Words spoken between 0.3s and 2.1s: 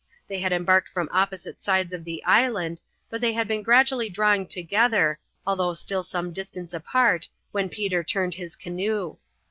had embarked from opposite sides of